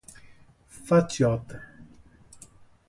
Fatiota 0.87 1.61